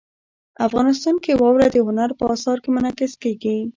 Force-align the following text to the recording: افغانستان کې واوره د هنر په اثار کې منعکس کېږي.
افغانستان 0.67 1.15
کې 1.23 1.33
واوره 1.41 1.67
د 1.71 1.77
هنر 1.87 2.09
په 2.19 2.23
اثار 2.33 2.57
کې 2.63 2.69
منعکس 2.75 3.13
کېږي. 3.23 3.55